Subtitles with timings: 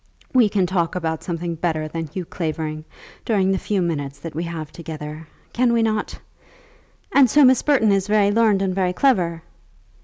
[0.33, 2.85] We can talk about something better than Hugh Clavering
[3.23, 6.17] during the few minutes that we have together; can we not?
[7.11, 9.43] And so Miss Burton is very learned and very clever?"